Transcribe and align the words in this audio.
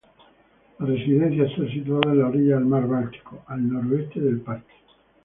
La 0.79 0.87
residencia 0.87 1.43
está 1.45 1.67
situada 1.71 2.11
en 2.11 2.19
las 2.21 2.29
orillas 2.29 2.57
del 2.57 2.67
mar 2.67 2.87
Báltico, 2.87 3.43
al 3.47 3.69
noreste 3.71 4.19
del 4.19 4.41
parque. 4.41 4.73